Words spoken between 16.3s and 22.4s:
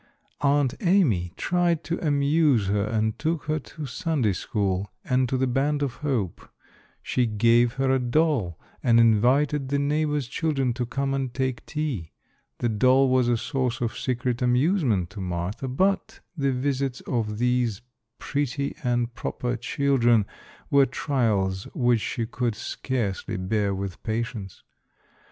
the visits of these pretty and proper children were trials which she